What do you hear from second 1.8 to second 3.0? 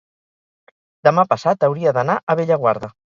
d'anar a Bellaguarda.